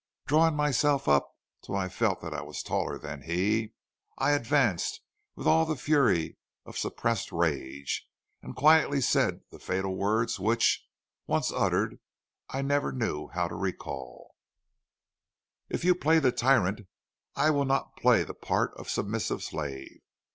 Drawing 0.25 0.55
myself 0.55 1.07
up 1.07 1.29
till 1.61 1.75
I 1.75 1.87
felt 1.87 2.21
that 2.21 2.33
I 2.33 2.41
was 2.41 2.63
taller 2.63 2.97
than 2.97 3.21
he, 3.21 3.73
I 4.17 4.31
advanced 4.31 5.01
with 5.35 5.45
all 5.45 5.63
the 5.63 5.75
fury 5.75 6.39
of 6.65 6.75
suppressed 6.75 7.31
rage, 7.31 8.07
and 8.41 8.55
quietly 8.55 8.99
said 8.99 9.41
the 9.51 9.59
fatal 9.59 9.95
words 9.95 10.39
which, 10.39 10.83
once 11.27 11.51
uttered, 11.51 11.99
I 12.49 12.63
never 12.63 12.91
knew 12.91 13.27
how 13.27 13.47
to 13.47 13.53
recall: 13.53 14.33
"'If 15.69 15.83
you 15.85 15.93
play 15.93 16.17
the 16.17 16.31
tyrant, 16.31 16.87
I 17.35 17.51
will 17.51 17.65
not 17.65 17.95
play 17.95 18.23
the 18.23 18.33
part 18.33 18.73
of 18.77 18.89
submissive 18.89 19.43
slave. 19.43 19.99